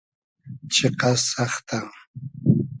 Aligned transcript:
چیقئس 0.73 1.21
سئختۂ 1.33 1.79